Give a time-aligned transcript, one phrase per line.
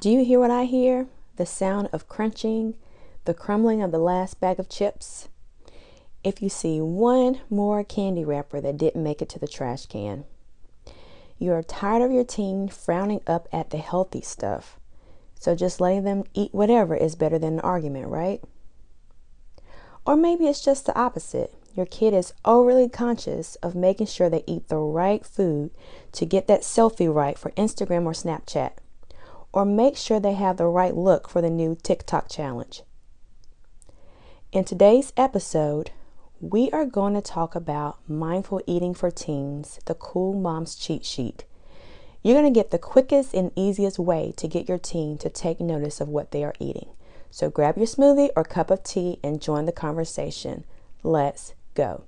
[0.00, 1.06] Do you hear what I hear?
[1.36, 2.74] The sound of crunching,
[3.24, 5.28] the crumbling of the last bag of chips.
[6.22, 10.24] If you see one more candy wrapper that didn't make it to the trash can,
[11.38, 14.78] you are tired of your teen frowning up at the healthy stuff.
[15.38, 18.42] So just letting them eat whatever is better than an argument, right?
[20.06, 21.54] Or maybe it's just the opposite.
[21.74, 25.70] Your kid is overly conscious of making sure they eat the right food
[26.12, 28.72] to get that selfie right for Instagram or Snapchat.
[29.54, 32.82] Or make sure they have the right look for the new TikTok challenge.
[34.50, 35.92] In today's episode,
[36.40, 41.44] we are going to talk about mindful eating for teens, the Cool Moms Cheat Sheet.
[42.20, 45.60] You're going to get the quickest and easiest way to get your teen to take
[45.60, 46.88] notice of what they are eating.
[47.30, 50.64] So grab your smoothie or cup of tea and join the conversation.
[51.04, 52.06] Let's go.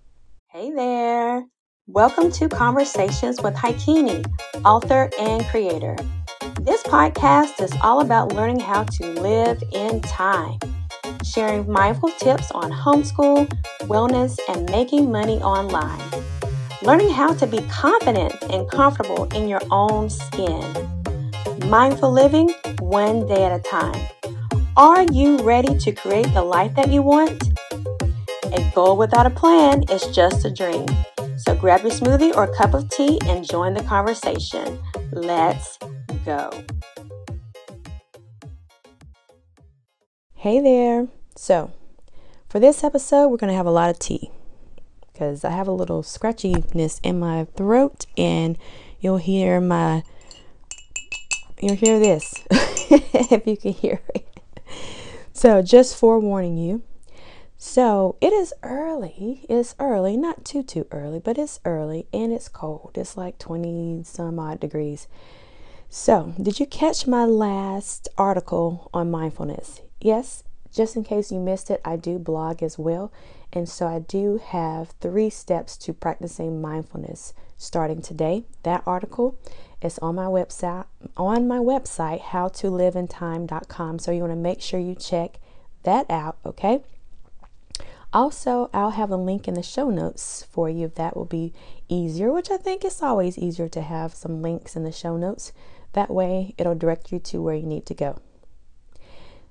[0.49, 1.45] Hey there.
[1.87, 4.27] Welcome to Conversations with Haikini,
[4.65, 5.97] author and creator.
[6.67, 10.59] This podcast is all about learning how to live in time,
[11.23, 13.47] sharing mindful tips on homeschool,
[13.83, 16.03] wellness, and making money online.
[16.83, 20.75] Learning how to be confident and comfortable in your own skin.
[21.69, 24.09] Mindful living one day at a time.
[24.77, 27.45] Are you ready to create the life that you want?
[28.43, 30.87] A goal without a plan is just a dream.
[31.37, 34.81] So grab your smoothie or cup of tea and join the conversation.
[35.13, 35.79] Let's
[36.27, 36.51] go.
[40.35, 41.07] Hey there.
[41.37, 41.71] So,
[42.49, 44.33] for this episode, we're going to have a lot of tea
[45.13, 48.59] because I have a little scratchiness in my throat and
[48.99, 50.03] you'll hear my
[51.61, 54.27] you'll hear this if you can hear it.
[55.33, 56.83] So, just forewarning you,
[57.57, 59.47] so it is early.
[59.49, 62.93] It's early, not too too early, but it's early and it's cold.
[62.97, 65.07] It's like 20 some odd degrees.
[65.89, 69.81] So, did you catch my last article on mindfulness?
[70.01, 70.45] Yes,
[70.77, 73.11] just in case you missed it, I do blog as well.
[73.53, 78.45] And so I do have three steps to practicing mindfulness starting today.
[78.63, 79.39] That article
[79.81, 80.85] is on my website
[81.17, 83.99] on my website howtoliveintime.com.
[83.99, 85.39] So you want to make sure you check
[85.85, 86.83] that out, okay?
[88.13, 91.53] Also, I'll have a link in the show notes for you if that will be
[91.89, 95.53] easier, which I think it's always easier to have some links in the show notes.
[95.97, 98.21] That way, it'll direct you to where you need to go.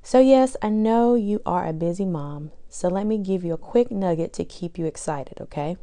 [0.03, 3.57] So, yes, I know you are a busy mom, so let me give you a
[3.57, 5.75] quick nugget to keep you excited, okay?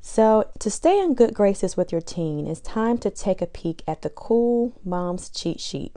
[0.00, 3.84] So, to stay in good graces with your teen, it's time to take a peek
[3.86, 5.94] at the Cool Moms Cheat Sheet.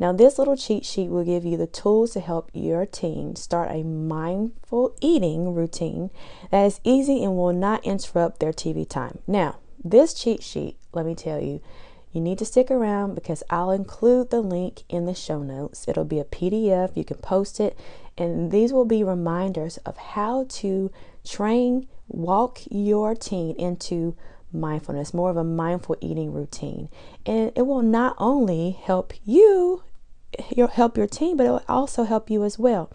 [0.00, 3.70] Now, this little cheat sheet will give you the tools to help your teen start
[3.70, 6.10] a mindful eating routine
[6.50, 9.20] that is easy and will not interrupt their TV time.
[9.28, 11.60] Now, this cheat sheet, let me tell you,
[12.14, 15.86] you need to stick around because I'll include the link in the show notes.
[15.88, 17.76] It'll be a PDF, you can post it,
[18.16, 20.90] and these will be reminders of how to
[21.24, 24.16] train, walk your teen into
[24.52, 26.88] mindfulness, more of a mindful eating routine.
[27.26, 29.82] And it will not only help you
[30.74, 32.90] help your team, but it will also help you as well.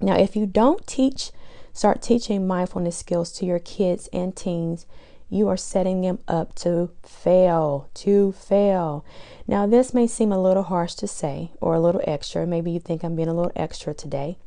[0.00, 1.30] Now, if you don't teach,
[1.72, 4.86] start teaching mindfulness skills to your kids and teens,
[5.34, 9.04] you are setting them up to fail, to fail.
[9.48, 12.46] Now, this may seem a little harsh to say or a little extra.
[12.46, 14.38] Maybe you think I'm being a little extra today.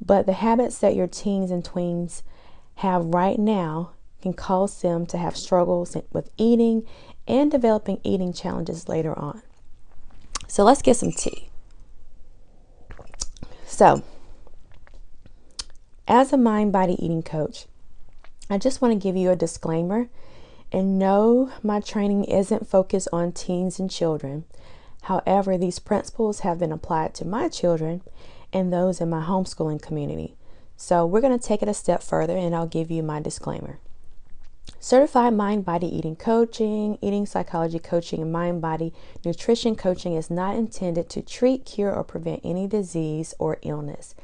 [0.00, 2.22] But the habits that your teens and tweens
[2.76, 3.90] have right now
[4.22, 6.84] can cause them to have struggles with eating
[7.28, 9.42] and developing eating challenges later on.
[10.48, 11.50] So let's get some tea.
[13.66, 14.02] So,
[16.08, 17.66] as a mind body eating coach,
[18.52, 20.10] I just want to give you a disclaimer
[20.70, 24.44] and no, my training isn't focused on teens and children.
[25.04, 28.02] However, these principles have been applied to my children
[28.52, 30.36] and those in my homeschooling community.
[30.76, 33.78] So, we're going to take it a step further and I'll give you my disclaimer.
[34.78, 38.92] Certified mind body eating coaching, eating psychology coaching, and mind body
[39.24, 44.14] nutrition coaching is not intended to treat, cure, or prevent any disease or illness.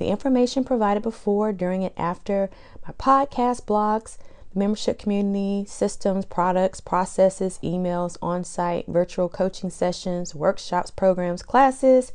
[0.00, 2.48] The information provided before, during, and after
[2.86, 4.16] my podcast, blogs,
[4.54, 12.12] membership community, systems, products, processes, emails, on site, virtual coaching sessions, workshops, programs, classes,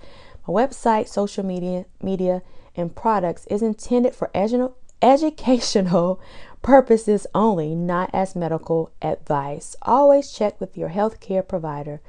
[0.47, 2.41] my website, social media, media,
[2.75, 4.31] and products is intended for
[5.03, 6.19] educational
[6.63, 9.75] purposes only, not as medical advice.
[9.83, 12.01] Always check with your healthcare provider,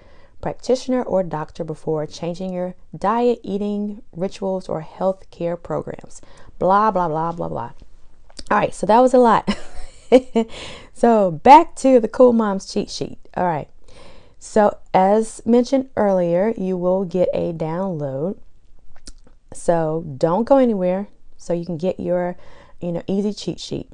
[0.47, 6.21] practitioner, or doctor before changing your diet, eating rituals, or healthcare programs.
[6.61, 7.73] Blah, blah, blah, blah, blah.
[8.49, 9.53] All right, so that was a lot.
[10.95, 13.19] so back to the Cool Moms cheat sheet.
[13.37, 13.69] All right.
[14.39, 18.39] So, as mentioned earlier, you will get a download.
[19.53, 22.37] So, don't go anywhere so you can get your,
[22.81, 23.91] you know, easy cheat sheet.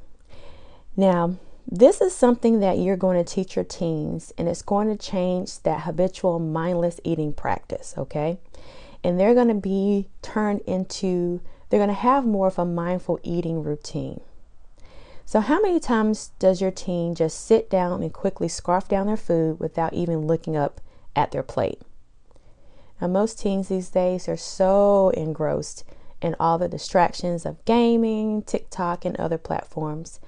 [0.98, 1.38] Now,
[1.74, 5.58] this is something that you're going to teach your teens and it's going to change
[5.60, 8.36] that habitual mindless eating practice, okay?
[9.02, 11.40] And they're going to be turned into
[11.70, 14.20] they're going to have more of a mindful eating routine.
[15.24, 19.16] So, how many times does your teen just sit down and quickly scarf down their
[19.16, 20.82] food without even looking up
[21.16, 21.80] at their plate?
[23.00, 25.84] Now, most teens these days are so engrossed
[26.20, 30.20] in all the distractions of gaming, TikTok, and other platforms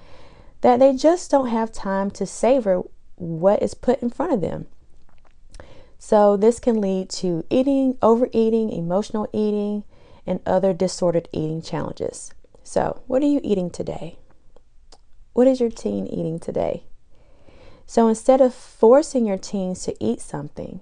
[0.64, 2.82] that they just don't have time to savor
[3.16, 4.66] what is put in front of them.
[5.98, 9.84] So, this can lead to eating, overeating, emotional eating,
[10.26, 12.32] and other disordered eating challenges.
[12.62, 14.16] So, what are you eating today?
[15.34, 16.84] What is your teen eating today?
[17.84, 20.80] So instead of forcing your teens to eat something,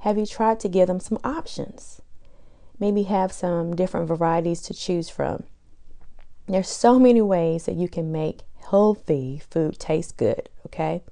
[0.00, 2.02] have you tried to give them some options?
[2.78, 5.44] Maybe have some different varieties to choose from.
[6.46, 11.02] There's so many ways that you can make healthy food tastes good, okay?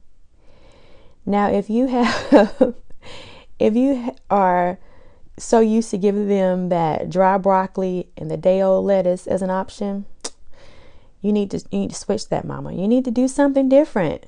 [1.25, 2.75] Now, if you have
[3.59, 4.79] if you are
[5.39, 9.51] so used to giving them that dry broccoli and the day old lettuce as an
[9.51, 10.05] option,
[11.21, 12.73] you need to you need to switch that, mama.
[12.73, 14.27] You need to do something different.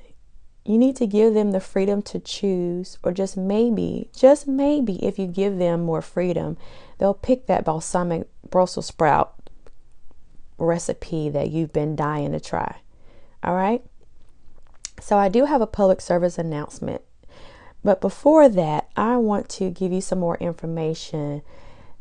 [0.65, 5.19] You need to give them the freedom to choose, or just maybe, just maybe, if
[5.19, 6.57] you give them more freedom,
[6.97, 9.35] they'll pick that balsamic Brussels sprout
[10.57, 12.77] recipe that you've been dying to try.
[13.45, 13.83] All right.
[14.99, 17.03] So, I do have a public service announcement.
[17.83, 21.43] But before that, I want to give you some more information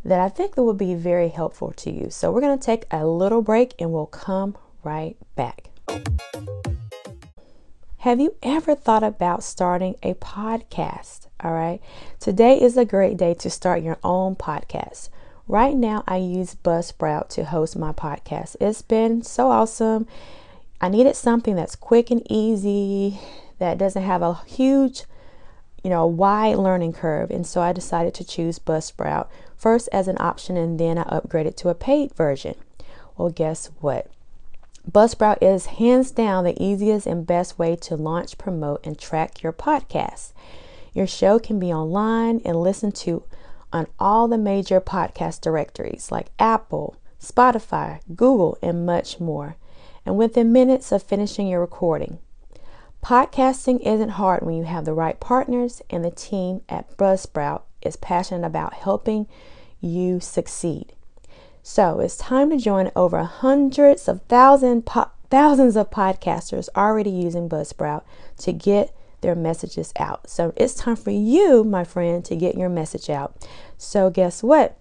[0.04, 2.08] that I think that will be very helpful to you.
[2.08, 5.68] So, we're going to take a little break and we'll come right back.
[7.98, 11.26] Have you ever thought about starting a podcast?
[11.40, 11.80] All right.
[12.20, 15.10] Today is a great day to start your own podcast.
[15.46, 18.56] Right now, I use Buzzsprout to host my podcast.
[18.60, 20.06] It's been so awesome.
[20.84, 23.18] I needed something that's quick and easy,
[23.58, 25.04] that doesn't have a huge,
[25.82, 27.30] you know, wide learning curve.
[27.30, 31.56] And so I decided to choose Buzzsprout first as an option and then I upgraded
[31.56, 32.56] to a paid version.
[33.16, 34.10] Well, guess what?
[34.86, 39.54] Buzzsprout is hands down the easiest and best way to launch, promote, and track your
[39.54, 40.34] podcast.
[40.92, 43.22] Your show can be online and listened to
[43.72, 49.56] on all the major podcast directories like Apple, Spotify, Google, and much more,
[50.04, 52.18] and within minutes of finishing your recording.
[53.02, 57.96] Podcasting isn't hard when you have the right partners, and the team at Buzzsprout is
[57.96, 59.26] passionate about helping
[59.80, 60.94] you succeed.
[61.62, 67.48] So it's time to join over hundreds of thousand po- thousands of podcasters already using
[67.48, 68.02] Buzzsprout
[68.38, 70.28] to get their messages out.
[70.28, 73.46] So it's time for you, my friend, to get your message out.
[73.78, 74.76] So guess what?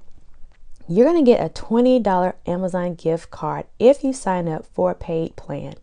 [0.87, 4.95] You're going to get a $20 Amazon gift card if you sign up for a
[4.95, 5.75] paid plan.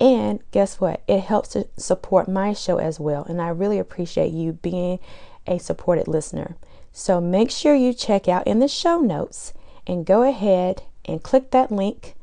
[0.00, 1.02] And guess what?
[1.06, 3.24] It helps to support my show as well.
[3.24, 4.98] And I really appreciate you being
[5.46, 6.56] a supported listener.
[6.92, 9.52] So make sure you check out in the show notes
[9.86, 12.14] and go ahead and click that link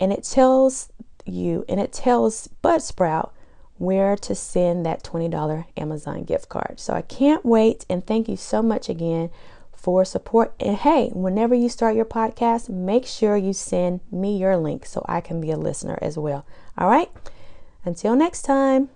[0.00, 0.90] and it tells
[1.26, 3.30] you and it tells Buzzsprout
[3.76, 6.80] where to send that $20 Amazon gift card.
[6.80, 9.30] So I can't wait and thank you so much again
[9.78, 10.54] for support.
[10.58, 15.04] And hey, whenever you start your podcast, make sure you send me your link so
[15.08, 16.44] I can be a listener as well.
[16.76, 17.10] All right?
[17.84, 18.90] Until next time.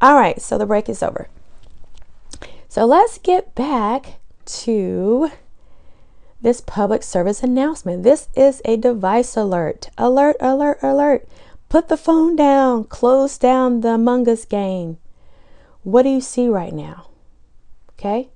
[0.00, 1.28] All right, so the break is over.
[2.68, 5.30] So let's get back to
[6.40, 8.02] this public service announcement.
[8.02, 9.90] This is a device alert.
[9.98, 11.28] Alert, alert, alert.
[11.68, 12.84] Put the phone down.
[12.84, 14.98] Close down the Among Us game.
[15.82, 17.08] What do you see right now?
[17.92, 18.30] Okay?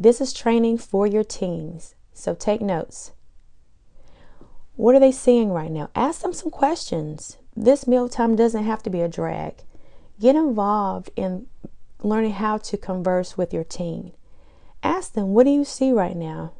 [0.00, 1.94] This is training for your teens.
[2.14, 3.12] So take notes.
[4.74, 5.90] What are they seeing right now?
[5.94, 7.36] Ask them some questions.
[7.54, 9.56] This mealtime doesn't have to be a drag.
[10.18, 11.46] Get involved in
[12.02, 14.12] learning how to converse with your teen.
[14.82, 16.54] Ask them, what do you see right now?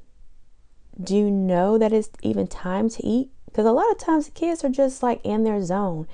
[1.03, 3.31] do you know that it's even time to eat?
[3.47, 6.07] Because a lot of times the kids are just like in their zone.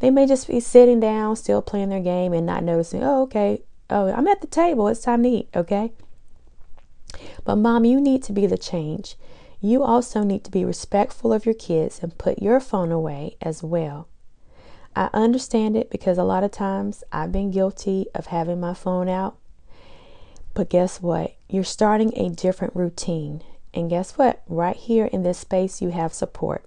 [0.00, 3.62] They may just be sitting down, still playing their game, and not noticing, oh, okay,
[3.90, 4.88] oh, I'm at the table.
[4.88, 5.92] It's time to eat, okay?
[7.44, 9.16] But, mom, you need to be the change.
[9.60, 13.62] You also need to be respectful of your kids and put your phone away as
[13.62, 14.08] well.
[14.96, 19.08] I understand it because a lot of times I've been guilty of having my phone
[19.08, 19.36] out.
[20.52, 21.34] But guess what?
[21.48, 23.42] You're starting a different routine.
[23.72, 24.42] And guess what?
[24.46, 26.64] Right here in this space, you have support.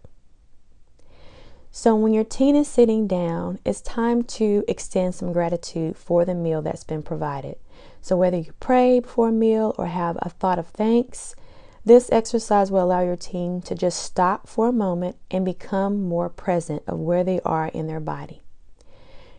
[1.71, 6.33] So, when your teen is sitting down, it's time to extend some gratitude for the
[6.33, 7.57] meal that's been provided.
[8.01, 11.35] So, whether you pray before a meal or have a thought of thanks,
[11.83, 16.29] this exercise will allow your teen to just stop for a moment and become more
[16.29, 18.41] present of where they are in their body.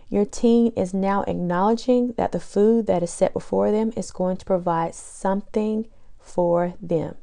[0.08, 4.38] Your teen is now acknowledging that the food that is set before them is going
[4.38, 5.86] to provide something
[6.18, 7.16] for them.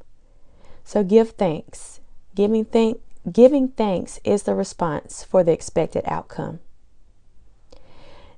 [0.84, 2.00] So give thanks.
[2.36, 3.00] Giving thank
[3.30, 6.60] giving thanks is the response for the expected outcome.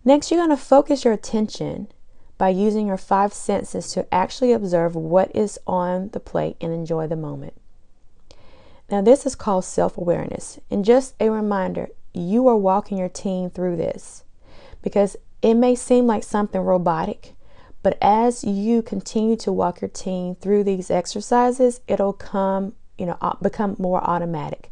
[0.03, 1.89] Next, you're going to focus your attention
[2.39, 7.07] by using your five senses to actually observe what is on the plate and enjoy
[7.07, 7.55] the moment.
[8.91, 10.59] Now, this is called self awareness.
[10.71, 14.25] And just a reminder you are walking your teen through this
[14.83, 17.35] because it may seem like something robotic,
[17.83, 23.19] but as you continue to walk your teen through these exercises, it'll come, you know,
[23.43, 24.71] become more automatic.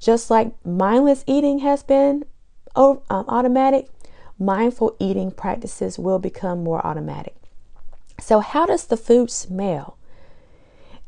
[0.00, 2.24] Just like mindless eating has been
[2.76, 3.88] um, automatic,
[4.38, 7.34] mindful eating practices will become more automatic.
[8.20, 9.98] So, how does the food smell?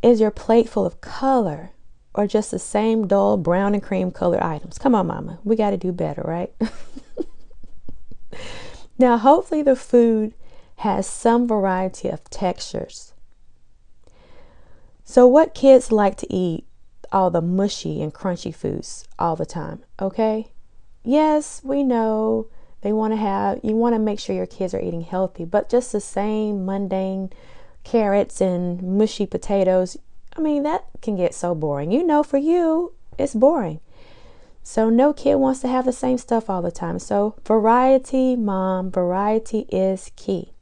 [0.02, 1.70] Is your plate full of color
[2.14, 4.78] or just the same dull brown and cream colored items?
[4.78, 5.40] Come on, mama.
[5.44, 6.52] We got to do better, right?
[8.98, 10.34] now, hopefully, the food
[10.76, 13.12] has some variety of textures.
[15.04, 16.66] So, what kids like to eat
[17.10, 20.52] all the mushy and crunchy foods all the time, okay?
[21.02, 22.48] Yes, we know
[22.80, 25.68] they want to have, you want to make sure your kids are eating healthy, but
[25.68, 27.30] just the same mundane
[27.82, 29.96] carrots and mushy potatoes,
[30.36, 31.90] I mean, that can get so boring.
[31.90, 33.80] You know, for you, it's boring.
[34.62, 36.98] So, no kid wants to have the same stuff all the time.
[36.98, 40.52] So, variety, mom, variety is key.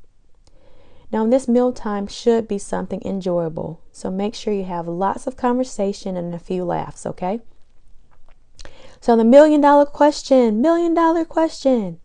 [1.13, 3.81] Now, this mealtime should be something enjoyable.
[3.93, 7.41] So, make sure you have lots of conversation and a few laughs, okay?
[9.01, 11.99] So, the million dollar question, million dollar question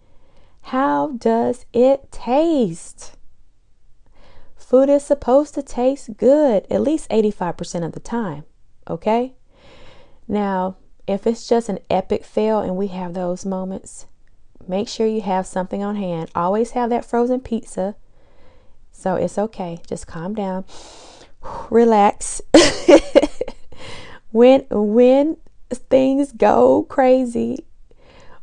[0.61, 3.15] how does it taste?
[4.55, 8.45] Food is supposed to taste good at least 85% of the time,
[8.89, 9.33] okay?
[10.27, 10.77] Now,
[11.07, 14.07] if it's just an epic fail and we have those moments,
[14.67, 16.31] make sure you have something on hand.
[16.33, 17.95] Always have that frozen pizza.
[18.91, 19.79] So it's okay.
[19.87, 20.63] Just calm down.
[21.69, 22.41] Relax.
[24.31, 25.37] when when
[25.69, 27.65] things go crazy,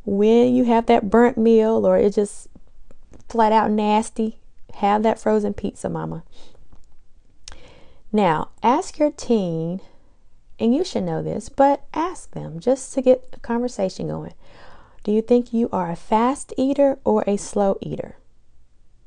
[0.09, 2.49] when you have that burnt meal or it's just
[3.29, 4.39] flat out nasty,
[4.77, 6.25] have that frozen pizza, mama.
[8.11, 9.81] Now, ask your teen,
[10.59, 14.33] and you should know this, but ask them just to get a conversation going.
[15.05, 18.17] Do you think you are a fast eater or a slow eater?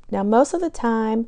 [0.08, 1.26] Now, most of the time,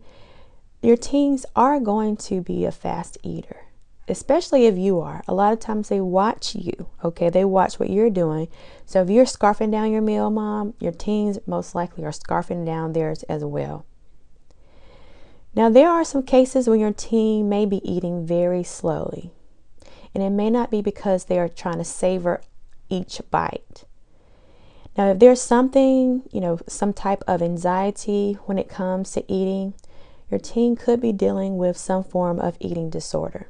[0.82, 3.64] your teens are going to be a fast eater
[4.08, 7.30] especially if you are, a lot of times they watch you, okay?
[7.30, 8.48] They watch what you're doing.
[8.84, 12.92] So if you're scarfing down your meal, mom, your teens most likely are scarfing down
[12.92, 13.86] theirs as well.
[15.54, 19.30] Now, there are some cases when your teen may be eating very slowly,
[20.12, 22.42] and it may not be because they are trying to savor
[22.88, 23.84] each bite.
[24.98, 29.74] Now, if there's something, you know, some type of anxiety when it comes to eating,
[30.30, 33.48] your teen could be dealing with some form of eating disorder.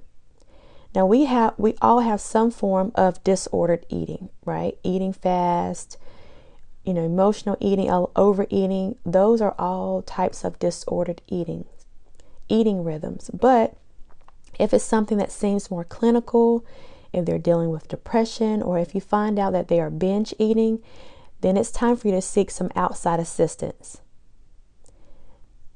[0.95, 4.79] Now we have we all have some form of disordered eating, right?
[4.83, 5.99] Eating fast,
[6.85, 11.65] you know, emotional eating, overeating, those are all types of disordered eating,
[12.49, 13.31] eating rhythms.
[13.33, 13.77] But
[14.59, 16.65] if it's something that seems more clinical,
[17.13, 20.81] if they're dealing with depression, or if you find out that they are binge eating,
[21.41, 24.01] then it's time for you to seek some outside assistance.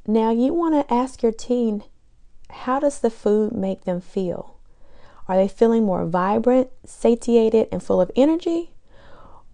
[0.06, 1.84] Now, you want to ask your teen,
[2.50, 4.57] how does the food make them feel?
[5.28, 8.70] Are they feeling more vibrant, satiated, and full of energy?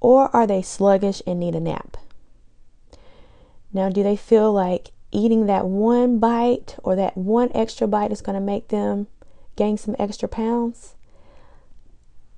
[0.00, 1.96] Or are they sluggish and need a nap?
[3.72, 8.20] Now, do they feel like eating that one bite or that one extra bite is
[8.20, 9.08] going to make them
[9.56, 10.94] gain some extra pounds?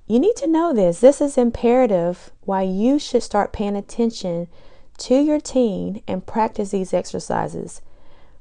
[0.07, 0.99] You need to know this.
[0.99, 4.47] This is imperative why you should start paying attention
[4.99, 7.81] to your teen and practice these exercises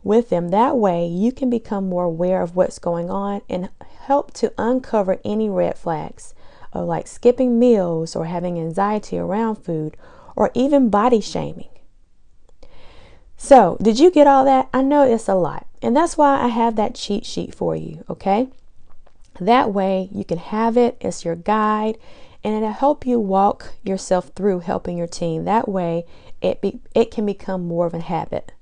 [0.06, 0.48] with them.
[0.48, 3.68] That way, you can become more aware of what's going on and
[4.06, 6.34] help to uncover any red flags
[6.74, 9.96] like skipping meals or having anxiety around food
[10.34, 11.68] or even body shaming.
[13.36, 14.68] So, did you get all that?
[14.72, 18.04] I know it's a lot, and that's why I have that cheat sheet for you,
[18.08, 18.48] okay?
[19.40, 21.98] That way, you can have it as your guide
[22.42, 25.44] and it'll help you walk yourself through helping your team.
[25.44, 26.04] That way,
[26.40, 28.52] it be, it can become more of a habit.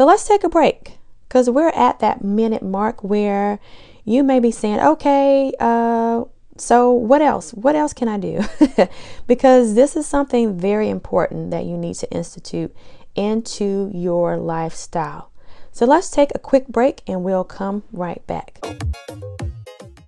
[0.00, 0.96] So let's take a break
[1.28, 3.60] because we're at that minute mark where
[4.06, 6.24] you may be saying, okay, uh,
[6.56, 7.52] So, what else?
[7.52, 8.40] What else can I do?
[9.26, 12.74] because this is something very important that you need to institute
[13.14, 15.30] into your lifestyle.
[15.70, 18.64] So, let's take a quick break and we'll come right back.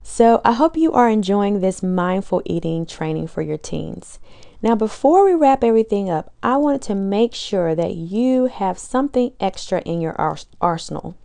[0.03, 4.19] So, I hope you are enjoying this mindful eating training for your teens.
[4.63, 9.33] Now, before we wrap everything up, I wanted to make sure that you have something
[9.41, 10.15] extra in your
[10.61, 11.17] arsenal.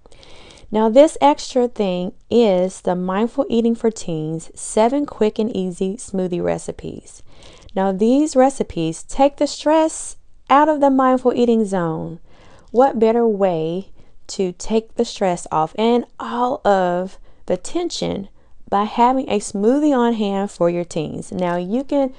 [0.71, 6.43] Now, this extra thing is the Mindful Eating for Teens 7 Quick and Easy Smoothie
[6.43, 7.21] Recipes.
[7.75, 10.17] Now, these recipes take the stress
[10.49, 12.19] out of the mindful eating zone.
[12.71, 13.91] What better way
[14.27, 18.29] to take the stress off and all of the tension
[18.69, 21.31] by having a smoothie on hand for your teens.
[21.31, 22.13] Now you can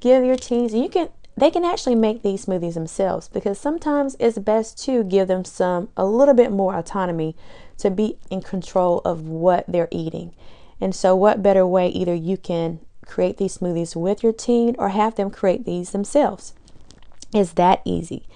[0.00, 4.38] give your teens you can they can actually make these smoothies themselves because sometimes it's
[4.38, 7.36] best to give them some a little bit more autonomy
[7.78, 10.34] to be in control of what they're eating.
[10.80, 14.90] And so what better way either you can create these smoothies with your teen or
[14.90, 16.54] have them create these themselves.
[17.32, 18.26] It's that easy.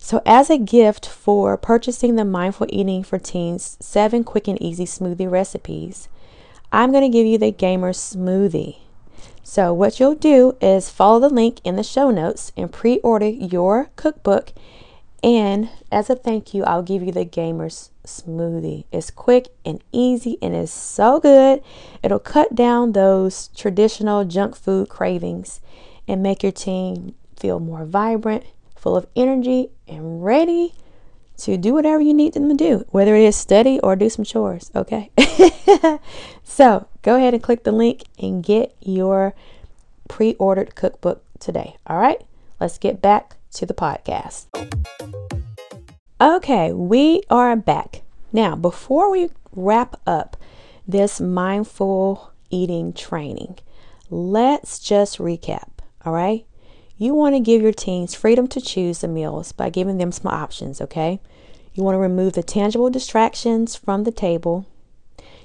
[0.00, 4.84] So, as a gift for purchasing the Mindful Eating for Teens 7 Quick and Easy
[4.84, 6.08] Smoothie Recipes,
[6.70, 8.76] I'm going to give you the gamer smoothie.
[9.50, 13.26] So, what you'll do is follow the link in the show notes and pre order
[13.26, 14.52] your cookbook.
[15.22, 18.84] And as a thank you, I'll give you the gamer's smoothie.
[18.92, 21.62] It's quick and easy and it's so good.
[22.02, 25.62] It'll cut down those traditional junk food cravings
[26.06, 28.44] and make your team feel more vibrant,
[28.76, 30.74] full of energy, and ready
[31.38, 34.26] to do whatever you need them to do, whether it is study or do some
[34.26, 35.10] chores, okay?
[36.44, 39.32] so go ahead and click the link and get your
[40.08, 42.20] pre ordered cookbook today, all right?
[42.60, 44.44] Let's get back to the podcast.
[46.20, 48.02] Okay, we are back.
[48.30, 50.36] Now, before we wrap up
[50.86, 53.58] this mindful eating training,
[54.10, 56.44] let's just recap, all right?
[56.98, 60.30] You want to give your teens freedom to choose the meals by giving them some
[60.30, 61.20] options, okay?
[61.72, 64.66] You want to remove the tangible distractions from the table.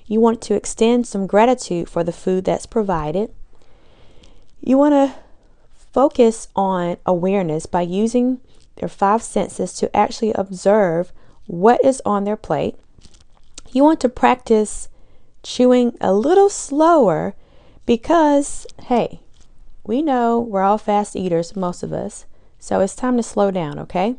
[0.06, 3.34] You want to extend some gratitude for the food that's provided.
[4.62, 5.16] You want to
[5.92, 8.42] focus on awareness by using
[8.76, 11.12] their five senses to actually observe
[11.46, 12.76] what is on their plate.
[13.72, 14.90] You want to practice
[15.44, 17.36] chewing a little slower
[17.86, 19.20] because, hey,
[19.86, 22.26] we know we're all fast eaters, most of us,
[22.60, 24.16] so it's time to slow down, okay?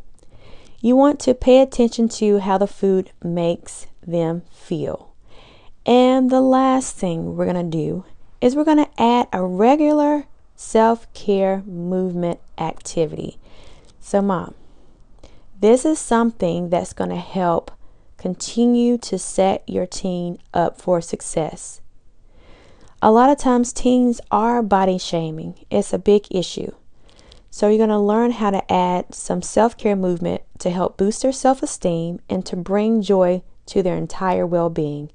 [0.81, 5.14] You want to pay attention to how the food makes them feel.
[5.87, 8.05] And the last thing we're going to do
[8.41, 13.39] is we're going to add a regular self care movement activity.
[14.01, 14.55] So, mom,
[15.61, 17.71] this is something that's going to help
[18.17, 21.81] continue to set your teen up for success.
[23.03, 26.73] A lot of times, teens are body shaming, it's a big issue.
[27.51, 31.21] So, you're going to learn how to add some self care movement to help boost
[31.21, 35.11] their self esteem and to bring joy to their entire well being.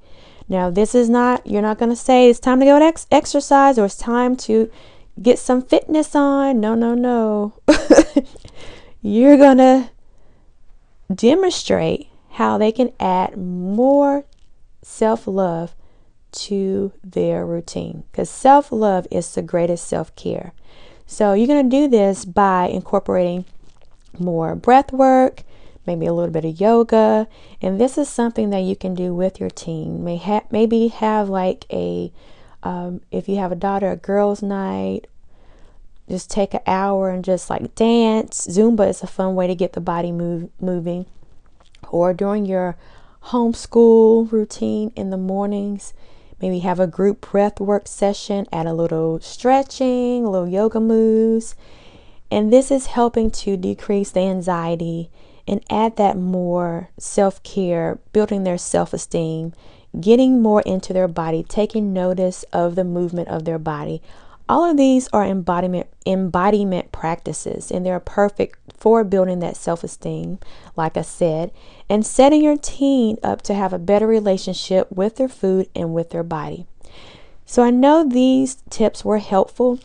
[0.49, 3.77] Now, this is not, you're not going to say it's time to go ex- exercise
[3.77, 4.69] or it's time to
[5.21, 6.59] get some fitness on.
[6.59, 7.53] No, no, no.
[9.01, 9.91] you're going to
[11.13, 14.25] demonstrate how they can add more
[14.81, 15.75] self love
[16.31, 20.53] to their routine because self love is the greatest self care.
[21.05, 23.45] So you're going to do this by incorporating
[24.17, 25.43] more breath work,
[25.89, 27.27] maybe a little bit of yoga,
[27.61, 30.03] and this is something that you can do with your teen.
[30.03, 32.11] May ha- maybe have like a
[32.63, 35.07] um, if you have a daughter, a girls' night.
[36.07, 38.47] Just take an hour and just like dance.
[38.47, 41.05] Zumba is a fun way to get the body move moving.
[41.89, 42.77] Or during your
[43.25, 45.93] homeschool routine in the mornings,
[46.41, 51.55] Maybe have a group breath work session, add a little stretching, a little yoga moves.
[52.31, 55.09] And this is helping to decrease the anxiety
[55.49, 59.53] and add that more self care, building their self esteem,
[59.99, 64.01] getting more into their body, taking notice of the movement of their body.
[64.47, 70.39] All of these are embodiment embodiment practices and they're perfect for building that self-esteem,
[70.75, 71.51] like I said,
[71.89, 76.11] and setting your teen up to have a better relationship with their food and with
[76.11, 76.65] their body.
[77.45, 79.79] So I know these tips were helpful.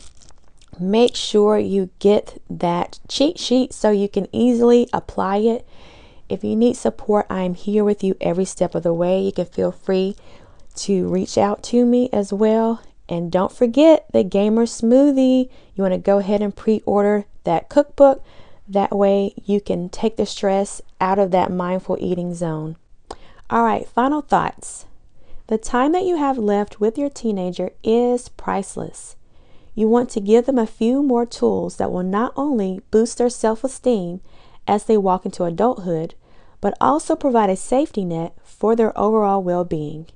[0.79, 5.67] Make sure you get that cheat sheet so you can easily apply it.
[6.27, 9.21] If you need support, I'm here with you every step of the way.
[9.21, 10.15] You can feel free
[10.77, 15.49] to reach out to me as well and don't forget the Gamer Smoothie.
[15.75, 18.23] You want to go ahead and pre order that cookbook.
[18.67, 22.77] That way you can take the stress out of that mindful eating zone.
[23.49, 24.85] All right, final thoughts.
[25.47, 29.15] The time that you have left with your teenager is priceless.
[29.75, 33.29] You want to give them a few more tools that will not only boost their
[33.29, 34.21] self esteem
[34.67, 36.15] as they walk into adulthood,
[36.61, 40.07] but also provide a safety net for their overall well being.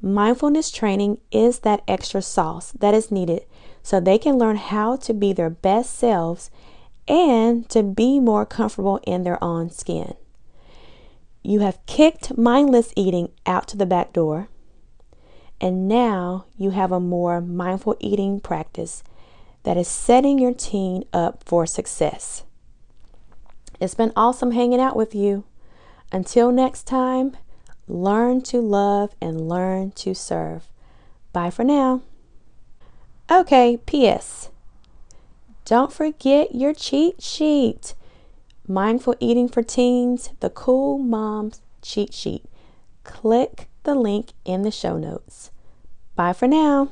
[0.00, 3.46] Mindfulness training is that extra sauce that is needed
[3.82, 6.50] so they can learn how to be their best selves
[7.08, 10.14] and to be more comfortable in their own skin.
[11.42, 14.48] You have kicked mindless eating out to the back door.
[15.62, 19.04] And now you have a more mindful eating practice
[19.62, 22.42] that is setting your teen up for success.
[23.80, 25.44] It's been awesome hanging out with you.
[26.10, 27.36] Until next time,
[27.86, 30.68] learn to love and learn to serve.
[31.32, 32.02] Bye for now.
[33.30, 34.50] Okay, P.S.
[35.64, 37.94] Don't forget your cheat sheet.
[38.66, 42.44] Mindful Eating for Teens, the Cool Moms Cheat Sheet.
[43.04, 45.51] Click the link in the show notes.
[46.14, 46.90] Bye for now.